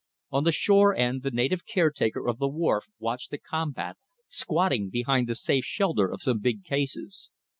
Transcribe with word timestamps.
On 0.31 0.45
the 0.45 0.51
shore 0.51 0.95
end 0.95 1.21
the 1.21 1.29
native 1.29 1.63
caretaker 1.63 2.27
of 2.27 2.39
the 2.39 2.47
wharf 2.47 2.85
watched 2.97 3.29
the 3.29 3.37
combat, 3.37 3.97
squatting 4.25 4.89
behind 4.89 5.27
the 5.27 5.35
safe 5.35 5.63
shelter 5.63 6.11
of 6.11 6.23
some 6.23 6.39
big 6.39 6.63
cases. 6.63 7.29